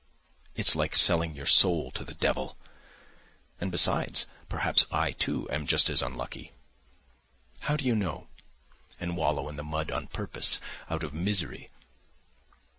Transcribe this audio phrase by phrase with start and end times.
[0.55, 2.57] It's like selling your soul to the devil....
[3.59, 4.25] And besides...
[4.49, 10.07] perhaps, I too, am just as unlucky—how do you know—and wallow in the mud on
[10.07, 10.59] purpose,
[10.89, 11.69] out of misery?